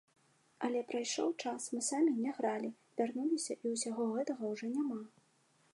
[0.67, 2.69] Але прайшоў час, мы самі не гралі,
[3.01, 4.99] вярнуліся і ўсяго гэтага ўжо няма.